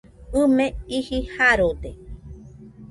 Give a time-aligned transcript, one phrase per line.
[0.37, 0.65] ɨ me
[0.97, 1.91] iji Jarode